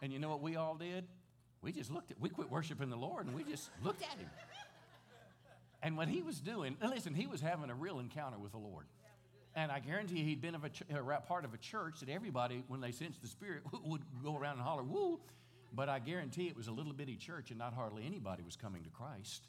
[0.02, 1.06] And you know what we all did?
[1.62, 4.30] We just looked at, we quit worshiping the Lord and we just looked at him.
[5.84, 8.86] And what he was doing, listen, he was having a real encounter with the Lord.
[9.56, 12.80] And I guarantee he'd been of a, a part of a church that everybody, when
[12.82, 15.20] they sensed the Spirit, would go around and holler, woo.
[15.74, 18.84] But I guarantee it was a little bitty church and not hardly anybody was coming
[18.84, 19.48] to Christ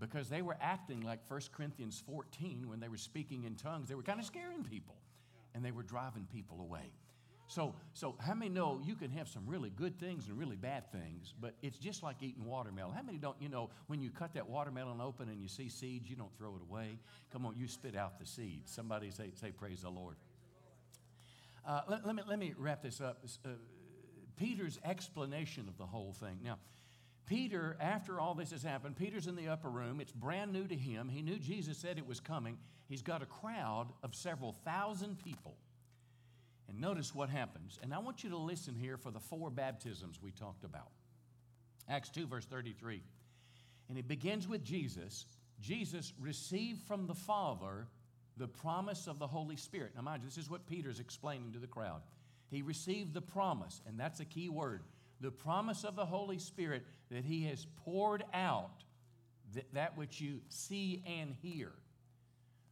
[0.00, 3.88] because they were acting like 1 Corinthians 14 when they were speaking in tongues.
[3.88, 4.96] They were kind of scaring people
[5.54, 6.92] and they were driving people away.
[7.54, 10.90] So, so how many know you can have some really good things and really bad
[10.90, 12.96] things, but it's just like eating watermelon.
[12.96, 16.10] How many don't, you know, when you cut that watermelon open and you see seeds,
[16.10, 16.98] you don't throw it away?
[17.32, 18.72] Come on, you spit out the seeds.
[18.72, 20.16] Somebody say, say praise the Lord.
[21.64, 23.24] Uh, let, let, me, let me wrap this up.
[23.44, 23.50] Uh,
[24.36, 26.40] Peter's explanation of the whole thing.
[26.42, 26.58] Now,
[27.24, 30.00] Peter, after all this has happened, Peter's in the upper room.
[30.00, 31.08] It's brand new to him.
[31.08, 32.58] He knew Jesus said it was coming.
[32.88, 35.54] He's got a crowd of several thousand people.
[36.68, 37.78] And notice what happens.
[37.82, 40.88] And I want you to listen here for the four baptisms we talked about.
[41.88, 43.02] Acts 2, verse 33.
[43.88, 45.26] And it begins with Jesus.
[45.60, 47.86] Jesus received from the Father
[48.36, 49.92] the promise of the Holy Spirit.
[49.94, 52.00] Now, mind you, this is what Peter's explaining to the crowd.
[52.50, 54.82] He received the promise, and that's a key word
[55.20, 58.84] the promise of the Holy Spirit that He has poured out
[59.54, 61.72] that, that which you see and hear.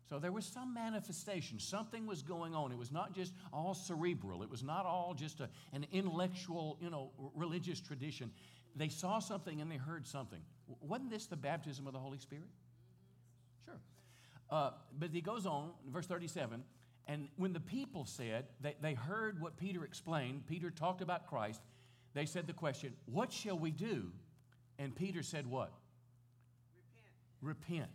[0.08, 1.58] So there was some manifestation.
[1.58, 2.72] Something was going on.
[2.72, 4.42] It was not just all cerebral.
[4.42, 8.30] It was not all just a, an intellectual, you know, religious tradition.
[8.74, 10.40] They saw something and they heard something.
[10.80, 12.48] Wasn't this the baptism of the Holy Spirit?
[13.64, 13.80] Sure.
[14.50, 16.62] Uh, but he goes on, verse 37,
[17.06, 21.60] and when the people said, they, they heard what Peter explained, Peter talked about Christ,
[22.14, 24.10] they said the question, What shall we do?
[24.78, 25.72] And Peter said, What?
[27.40, 27.80] Repent.
[27.80, 27.90] Repent.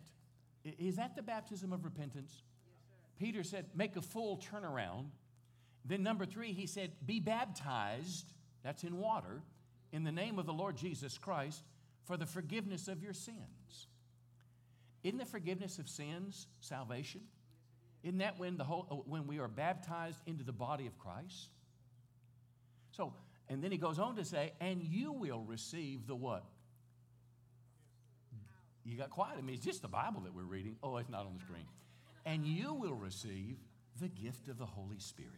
[0.78, 2.32] Is that the baptism of repentance?
[2.66, 2.76] Yes,
[3.20, 5.08] Peter said, Make a full turnaround.
[5.86, 9.42] Then, number three, he said, Be baptized, that's in water,
[9.92, 11.64] in the name of the Lord Jesus Christ
[12.06, 13.88] for the forgiveness of your sins.
[15.04, 17.22] Isn't the forgiveness of sins salvation?
[18.04, 21.50] Isn't that when, the whole, uh, when we are baptized into the body of Christ?
[22.92, 23.14] So,
[23.50, 26.46] and then he goes on to say, and you will receive the what?
[28.88, 29.35] You got quiet.
[29.38, 30.77] I mean, it's just the Bible that we're reading.
[30.81, 31.65] Oh, it's not on the screen.
[32.25, 33.58] And you will receive
[34.00, 35.33] the gift of the Holy Spirit.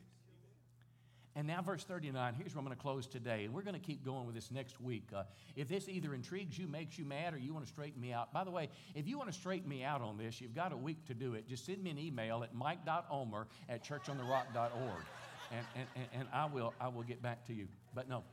[1.36, 3.45] And now, verse 39, here's where I'm going to close today.
[3.45, 5.10] And we're going to keep going with this next week.
[5.16, 5.24] Uh,
[5.56, 8.34] if this either intrigues you, makes you mad, or you want to straighten me out,
[8.34, 10.78] by the way, if you want to straighten me out on this, you've got a
[10.78, 11.47] week to do it.
[11.47, 15.04] Just send me an email at mike.omer at churchontherock.org
[15.52, 17.68] and, and, and I, will, I will get back to you.
[17.95, 18.24] But no.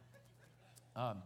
[0.95, 1.23] Um,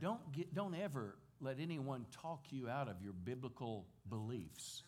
[0.00, 4.82] Don't, get, don't ever let anyone talk you out of your biblical beliefs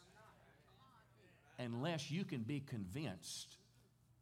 [1.59, 3.57] unless you can be convinced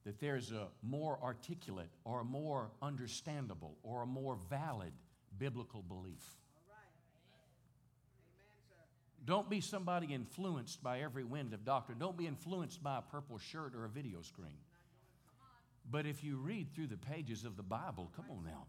[0.04, 4.92] that there's a more articulate or a more understandable or a more valid
[5.38, 6.24] biblical belief.
[9.24, 11.98] Don't be somebody influenced by every wind of doctrine.
[11.98, 14.58] Don't be influenced by a purple shirt or a video screen.
[15.90, 18.66] But if you read through the pages of the Bible, come on now,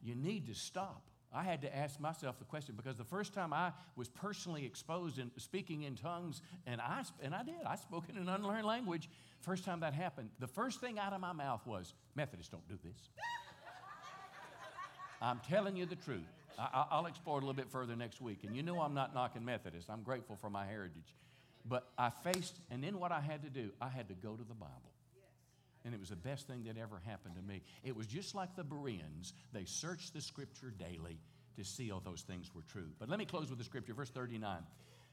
[0.00, 1.02] you need to stop.
[1.34, 5.18] I had to ask myself the question because the first time I was personally exposed
[5.18, 9.08] in speaking in tongues, and I, and I did, I spoke in an unlearned language.
[9.40, 12.78] First time that happened, the first thing out of my mouth was, Methodists don't do
[12.84, 13.08] this.
[15.22, 16.20] I'm telling you the truth.
[16.58, 18.40] I, will explore it a little bit further next week.
[18.44, 19.88] And you know I'm not knocking Methodists.
[19.88, 21.16] I'm grateful for my heritage.
[21.64, 24.44] But I faced, and then what I had to do, I had to go to
[24.44, 24.91] the Bible.
[25.84, 27.62] And it was the best thing that ever happened to me.
[27.82, 29.34] It was just like the Bereans.
[29.52, 31.18] They searched the scripture daily
[31.56, 32.88] to see all those things were true.
[32.98, 34.58] But let me close with the scripture, verse 39.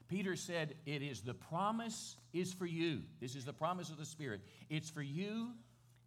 [0.08, 3.02] Peter said, It is the promise is for you.
[3.20, 4.40] This is the promise of the Spirit.
[4.68, 5.50] It's for you,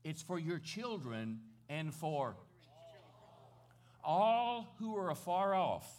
[0.03, 1.39] it's for your children,
[1.69, 2.35] and for
[4.03, 5.89] all who are afar off,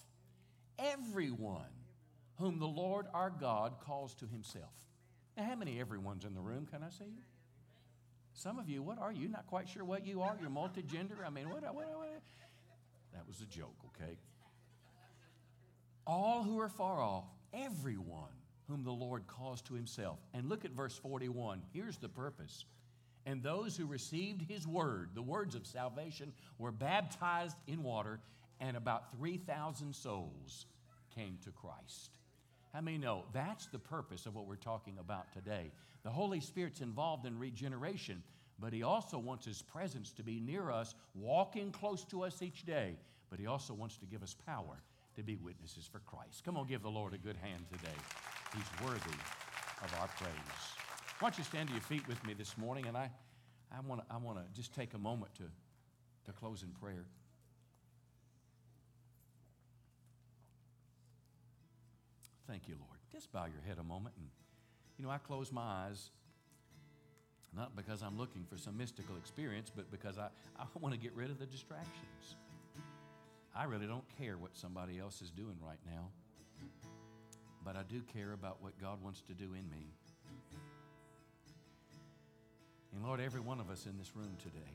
[0.78, 1.62] everyone
[2.38, 4.74] whom the Lord our God calls to himself.
[5.36, 6.66] Now, how many everyone's in the room?
[6.66, 7.22] Can I see you?
[8.34, 9.28] Some of you, what are you?
[9.28, 10.36] Not quite sure what you are.
[10.40, 11.24] You're multigender.
[11.24, 12.22] I mean, what, what, what?
[13.12, 14.18] That was a joke, okay?
[16.06, 18.32] All who are far off, everyone
[18.68, 20.18] whom the Lord calls to himself.
[20.34, 21.62] And look at verse 41.
[21.72, 22.64] Here's the purpose
[23.26, 28.20] and those who received his word, the words of salvation, were baptized in water,
[28.60, 30.66] and about 3,000 souls
[31.14, 32.18] came to Christ.
[32.72, 35.70] How many know that's the purpose of what we're talking about today?
[36.04, 38.22] The Holy Spirit's involved in regeneration,
[38.58, 42.64] but He also wants His presence to be near us, walking close to us each
[42.64, 42.96] day.
[43.30, 44.82] But He also wants to give us power
[45.16, 46.44] to be witnesses for Christ.
[46.44, 47.96] Come on, give the Lord a good hand today.
[48.54, 49.16] He's worthy
[49.82, 50.30] of our praise.
[51.20, 52.86] Why don't you stand to your feet with me this morning?
[52.86, 53.10] And I,
[53.72, 55.44] I want to I wanna just take a moment to,
[56.26, 57.06] to close in prayer.
[62.46, 62.98] Thank you, Lord.
[63.10, 64.14] Just bow your head a moment.
[64.18, 64.28] And,
[64.98, 66.10] you know, I close my eyes,
[67.56, 70.28] not because I'm looking for some mystical experience, but because I,
[70.58, 72.36] I want to get rid of the distractions.
[73.56, 76.08] I really don't care what somebody else is doing right now,
[77.64, 79.92] but I do care about what God wants to do in me.
[82.94, 84.72] And Lord, every one of us in this room today,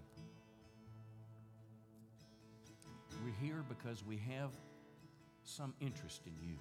[3.24, 4.52] we're here because we have
[5.44, 6.56] some interest in you.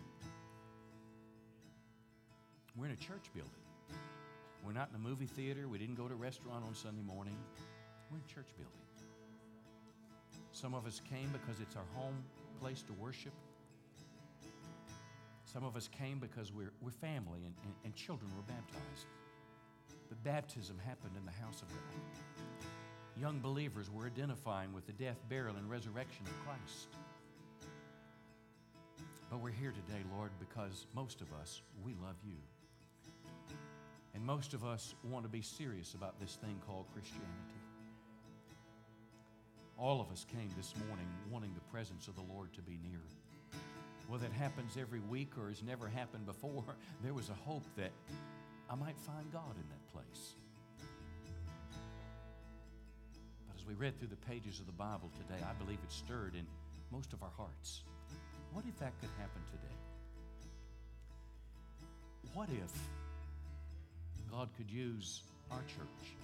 [2.79, 3.51] We're in a church building.
[4.65, 5.67] We're not in a movie theater.
[5.67, 7.37] We didn't go to a restaurant on Sunday morning.
[8.09, 8.73] We're in a church building.
[10.53, 12.23] Some of us came because it's our home
[12.61, 13.33] place to worship.
[15.45, 19.07] Some of us came because we're, we're family and, and, and children were baptized.
[20.09, 22.45] But baptism happened in the house of God.
[23.21, 26.89] Young believers were identifying with the death, burial, and resurrection of Christ.
[29.31, 32.37] But we're here today, Lord, because most of us, we love you.
[34.15, 37.59] And most of us want to be serious about this thing called Christianity.
[39.79, 43.01] All of us came this morning wanting the presence of the Lord to be near.
[44.09, 46.65] Whether it happens every week or has never happened before,
[47.05, 47.93] there was a hope that
[48.71, 50.35] I might find God in that place.
[53.47, 56.35] But as we read through the pages of the Bible today, I believe it stirred
[56.35, 56.47] in
[56.91, 57.83] most of our hearts.
[58.53, 59.77] What if that could happen today?
[62.35, 62.73] What if
[64.31, 66.17] God could use our church?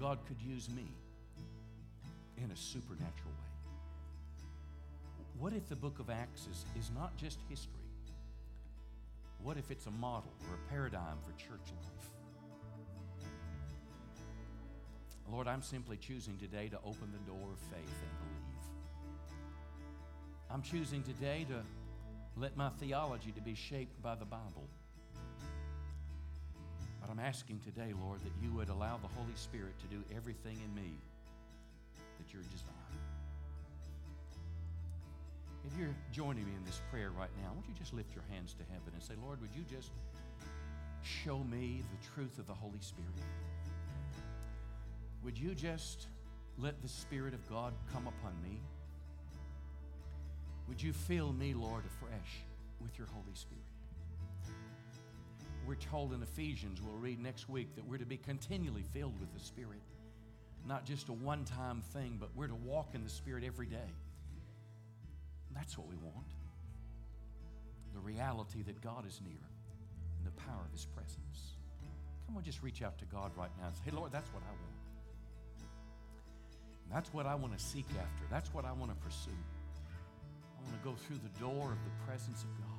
[0.00, 0.86] God could use me
[2.36, 3.48] in a supernatural way.
[5.38, 7.74] What if the book of Acts is, is not just history?
[9.42, 12.10] What if it's a model or a paradigm for church life?
[15.30, 18.48] Lord, I'm simply choosing today to open the door of faith and believe.
[20.50, 21.62] I'm choosing today to
[22.40, 24.68] let my theology to be shaped by the Bible.
[27.08, 30.58] But I'm asking today, Lord, that you would allow the Holy Spirit to do everything
[30.62, 30.90] in me
[32.18, 32.42] that you're.
[35.66, 38.54] If you're joining me in this prayer right now, won't you just lift your hands
[38.54, 39.90] to heaven and say, Lord, would you just
[41.02, 43.10] show me the truth of the Holy Spirit?
[45.24, 46.08] Would you just
[46.58, 48.60] let the Spirit of God come upon me?
[50.68, 52.44] Would you fill me, Lord, afresh
[52.82, 53.77] with your Holy Spirit?
[55.68, 59.30] We're told in Ephesians, we'll read next week, that we're to be continually filled with
[59.34, 59.82] the Spirit.
[60.66, 63.92] Not just a one time thing, but we're to walk in the Spirit every day.
[65.54, 66.26] That's what we want.
[67.92, 69.44] The reality that God is near
[70.16, 71.58] and the power of His presence.
[72.26, 74.42] Come on, just reach out to God right now and say, Hey, Lord, that's what
[74.44, 74.78] I want.
[76.84, 78.24] And that's what I want to seek after.
[78.30, 79.30] That's what I want to pursue.
[80.56, 82.77] I want to go through the door of the presence of God.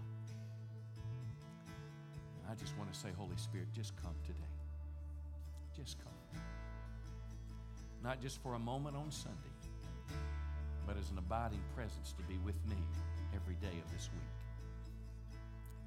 [2.49, 4.39] I just want to say, Holy Spirit, just come today.
[5.77, 6.41] Just come.
[8.03, 9.53] Not just for a moment on Sunday,
[10.87, 12.77] but as an abiding presence to be with me
[13.35, 14.33] every day of this week.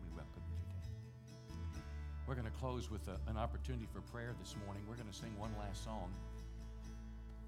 [0.07, 1.83] We welcome you today.
[2.29, 4.85] We're going to close with a, an opportunity for prayer this morning.
[4.89, 6.13] We're going to sing one last song.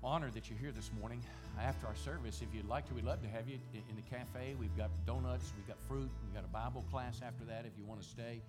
[0.03, 1.23] Honored that you're here this morning.
[1.63, 4.57] After our service, if you'd like to, we'd love to have you in the cafe.
[4.59, 7.85] We've got donuts, we've got fruit, we've got a Bible class after that if you
[7.85, 8.43] want to stay.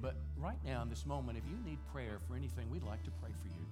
[0.00, 3.10] But right now, in this moment, if you need prayer for anything, we'd like to
[3.10, 3.66] pray for you.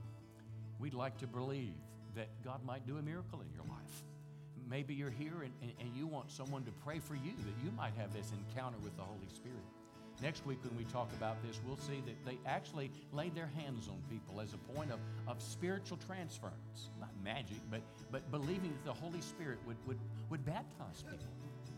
[0.79, 1.75] We'd like to believe
[2.15, 4.03] that God might do a miracle in your life.
[4.69, 7.71] Maybe you're here and, and, and, you want someone to pray for you, that you
[7.77, 9.63] might have this encounter with the Holy Spirit.
[10.21, 13.87] Next week, when we talk about this, we'll see that they actually laid their hands
[13.87, 14.99] on people as a point of,
[15.29, 16.91] of spiritual transference.
[16.99, 19.99] Not magic, but, but believing that the Holy Spirit would, would,
[20.31, 21.27] would baptize people.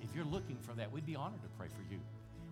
[0.00, 1.98] If you're looking for that, we'd be honored to pray for you.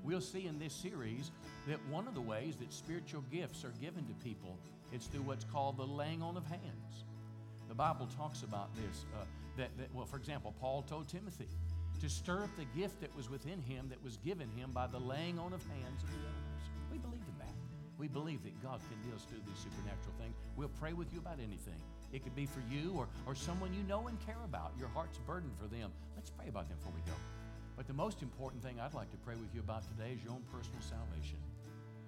[0.06, 1.32] We'll see in this series
[1.66, 4.56] that one of the ways that spiritual gifts are given to people
[4.92, 7.04] is through what's called the laying on of hands.
[7.68, 9.04] The Bible talks about this.
[9.12, 9.24] Uh,
[9.56, 11.48] that, that, well, for example, Paul told Timothy
[12.00, 14.98] to stir up the gift that was within him that was given him by the
[14.98, 16.64] laying on of hands of the elders.
[16.92, 17.54] We believe in that.
[17.98, 20.36] We believe that God can do us through these supernatural things.
[20.54, 21.82] We'll pray with you about anything.
[22.12, 24.70] It could be for you or, or someone you know and care about.
[24.78, 25.90] Your heart's burdened for them.
[26.14, 27.16] Let's pray about them before we go.
[27.76, 30.32] But the most important thing I'd like to pray with you about today is your
[30.32, 31.38] own personal salvation.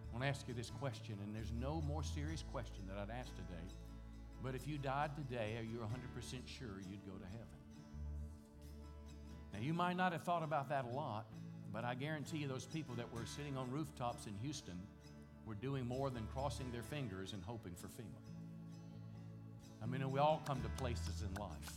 [0.09, 3.15] I want to ask you this question, and there's no more serious question that I'd
[3.15, 3.69] ask today
[4.43, 5.87] but if you died today, are you 100%
[6.47, 7.47] sure you'd go to heaven?
[9.53, 11.27] Now, you might not have thought about that a lot,
[11.73, 14.79] but I guarantee you those people that were sitting on rooftops in Houston
[15.47, 18.05] were doing more than crossing their fingers and hoping for FEMA.
[19.83, 21.73] I mean, we all come to places in life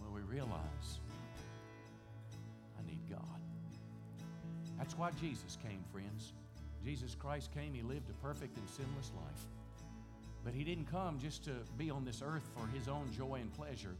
[0.00, 0.98] where we realize
[3.10, 3.40] God.
[4.78, 6.32] That's why Jesus came, friends.
[6.84, 9.46] Jesus Christ came, He lived a perfect and sinless life.
[10.44, 13.52] But he didn't come just to be on this earth for his own joy and
[13.52, 13.94] pleasure.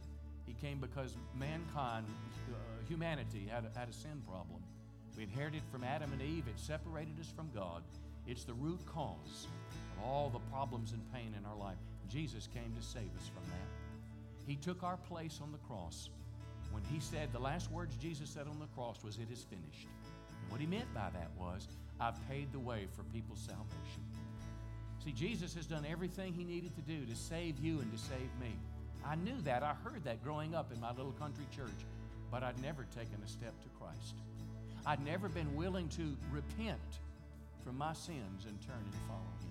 [0.45, 2.07] He came because mankind,
[2.49, 2.55] uh,
[2.87, 4.63] humanity, had a, had a sin problem.
[5.15, 6.45] We inherited from Adam and Eve.
[6.47, 7.83] It separated us from God.
[8.25, 9.47] It's the root cause
[9.97, 11.77] of all the problems and pain in our life.
[12.07, 14.47] Jesus came to save us from that.
[14.47, 16.09] He took our place on the cross.
[16.71, 19.87] When he said, the last words Jesus said on the cross was, It is finished.
[20.41, 21.67] And what he meant by that was,
[21.99, 24.03] I've paid the way for people's salvation.
[25.03, 28.29] See, Jesus has done everything he needed to do to save you and to save
[28.39, 28.55] me.
[29.05, 29.63] I knew that.
[29.63, 31.85] I heard that growing up in my little country church,
[32.31, 34.15] but I'd never taken a step to Christ.
[34.85, 36.79] I'd never been willing to repent
[37.63, 39.49] from my sins and turn and follow him.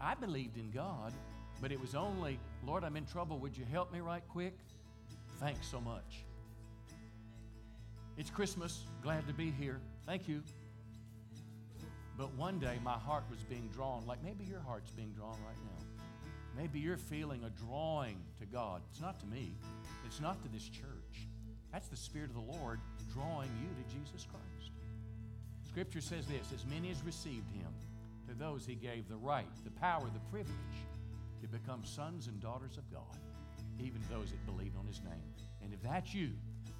[0.00, 1.12] I believed in God,
[1.60, 3.38] but it was only, Lord, I'm in trouble.
[3.38, 4.54] Would you help me right quick?
[5.40, 6.24] Thanks so much.
[8.16, 8.84] It's Christmas.
[9.02, 9.80] Glad to be here.
[10.06, 10.42] Thank you.
[12.16, 15.58] But one day my heart was being drawn, like maybe your heart's being drawn right
[15.64, 15.84] now.
[16.56, 18.82] Maybe you're feeling a drawing to God.
[18.90, 19.56] It's not to me,
[20.06, 21.26] it's not to this church.
[21.72, 22.78] That's the Spirit of the Lord
[23.12, 24.70] drawing you to Jesus Christ.
[25.68, 27.72] Scripture says this as many as received him,
[28.28, 30.78] to those he gave the right, the power, the privilege
[31.42, 33.18] to become sons and daughters of God,
[33.80, 35.34] even those that believe on his name.
[35.62, 36.30] And if that's you,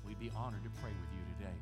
[0.06, 1.58] we'd be honored to pray with you today.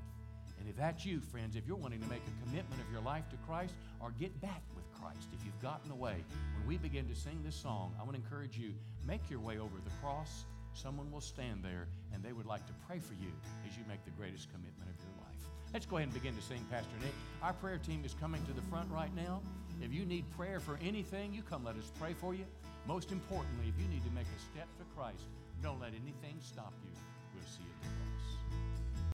[0.59, 3.29] And if that's you, friends, if you're wanting to make a commitment of your life
[3.31, 6.25] to Christ or get back with Christ, if you've gotten away,
[6.57, 8.73] when we begin to sing this song, I want to encourage you
[9.05, 10.45] make your way over the cross.
[10.73, 13.33] Someone will stand there and they would like to pray for you
[13.69, 15.33] as you make the greatest commitment of your life.
[15.73, 17.15] Let's go ahead and begin to sing, Pastor Nick.
[17.43, 19.43] Our prayer team is coming to the front right now.
[19.81, 22.45] If you need prayer for anything, you come let us pray for you.
[22.87, 25.25] Most importantly, if you need to make a step to Christ,
[25.63, 27.12] don't let anything stop you.